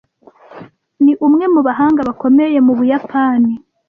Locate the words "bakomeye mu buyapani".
2.09-3.51